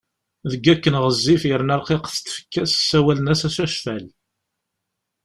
Deg 0.51 0.63
wakken 0.65 0.99
ɣezzif 1.03 1.41
yerna 1.49 1.75
rqiqet 1.81 2.15
tfekka-s 2.25 2.73
ssawalen-as 2.77 3.41
Acacfal. 3.47 4.05